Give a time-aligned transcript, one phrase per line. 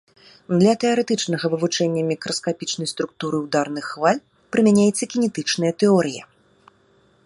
[0.61, 4.23] Для тэарэтычнага вывучэння мікраскапічнай структуры ўдарных хваль
[4.57, 6.23] прымяняецца кінетычная тэорыя.